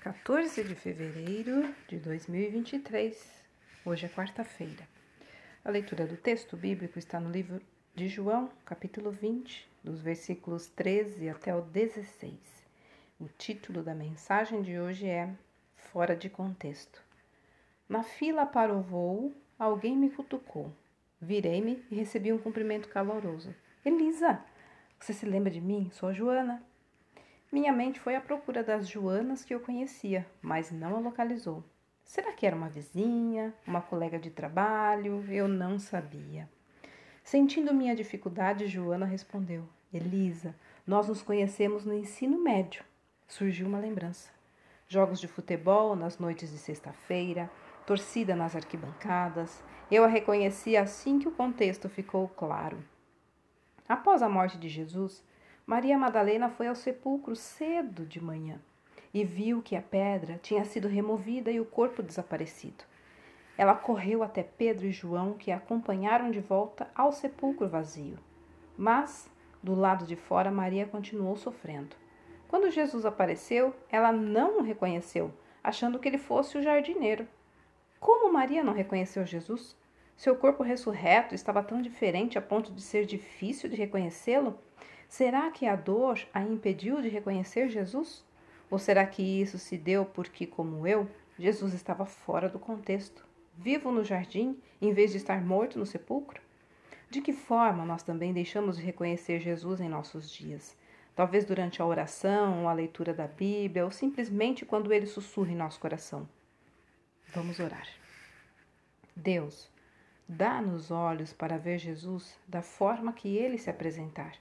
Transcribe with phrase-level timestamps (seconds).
[0.00, 3.44] 14 de fevereiro de 2023.
[3.84, 4.88] Hoje é quarta-feira.
[5.62, 7.60] A leitura do texto bíblico está no livro
[7.94, 12.32] de João, capítulo 20, dos versículos 13 até o 16.
[13.20, 15.28] O título da mensagem de hoje é
[15.76, 17.02] Fora de contexto.
[17.86, 20.72] Na fila para o voo, alguém me cutucou.
[21.20, 23.54] Virei-me e recebi um cumprimento caloroso.
[23.84, 24.42] Elisa,
[24.98, 25.90] você se lembra de mim?
[25.92, 26.69] Sou a Joana.
[27.52, 31.64] Minha mente foi à procura das Joanas que eu conhecia, mas não a localizou.
[32.04, 35.24] Será que era uma vizinha, uma colega de trabalho?
[35.28, 36.48] Eu não sabia.
[37.24, 40.54] Sentindo minha dificuldade, Joana respondeu: Elisa,
[40.86, 42.84] nós nos conhecemos no ensino médio.
[43.26, 44.30] Surgiu uma lembrança.
[44.86, 47.50] Jogos de futebol nas noites de sexta-feira,
[47.84, 49.60] torcida nas arquibancadas.
[49.90, 52.78] Eu a reconheci assim que o contexto ficou claro.
[53.88, 55.24] Após a morte de Jesus,
[55.66, 58.60] Maria Madalena foi ao sepulcro cedo de manhã
[59.12, 62.84] e viu que a pedra tinha sido removida e o corpo desaparecido.
[63.58, 68.16] Ela correu até Pedro e João, que a acompanharam de volta ao sepulcro vazio.
[68.76, 69.30] Mas,
[69.62, 71.94] do lado de fora, Maria continuou sofrendo.
[72.48, 75.30] Quando Jesus apareceu, ela não o reconheceu,
[75.62, 77.28] achando que ele fosse o jardineiro.
[78.00, 79.76] Como Maria não reconheceu Jesus?
[80.16, 84.58] Seu corpo ressurreto estava tão diferente a ponto de ser difícil de reconhecê-lo?
[85.10, 88.24] Será que a dor a impediu de reconhecer Jesus?
[88.70, 93.26] Ou será que isso se deu porque, como eu, Jesus estava fora do contexto,
[93.58, 96.40] vivo no jardim, em vez de estar morto no sepulcro?
[97.10, 100.76] De que forma nós também deixamos de reconhecer Jesus em nossos dias?
[101.16, 105.56] Talvez durante a oração, ou a leitura da Bíblia, ou simplesmente quando ele sussurra em
[105.56, 106.28] nosso coração.
[107.34, 107.88] Vamos orar.
[109.16, 109.68] Deus,
[110.28, 114.38] dá-nos olhos para ver Jesus da forma que ele se apresentar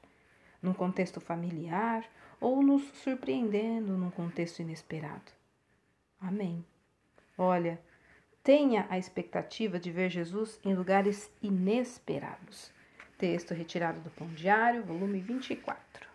[0.62, 2.04] num contexto familiar
[2.40, 5.32] ou nos surpreendendo num contexto inesperado.
[6.20, 6.66] Amém.
[7.38, 7.80] Olha,
[8.44, 12.72] tenha a expectativa de ver Jesus em lugares inesperados.
[13.18, 16.09] Texto retirado do Pão Diário, volume 24.